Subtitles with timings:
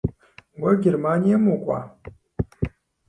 [0.61, 1.79] Уэ Германием укӏуа?